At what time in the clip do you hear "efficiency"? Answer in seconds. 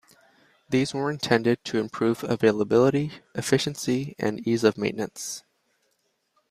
3.35-4.15